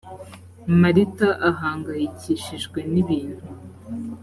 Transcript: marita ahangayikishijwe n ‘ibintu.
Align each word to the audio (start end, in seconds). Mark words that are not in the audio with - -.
marita 0.81 1.29
ahangayikishijwe 1.49 2.79
n 2.93 2.95
‘ibintu. 3.01 3.45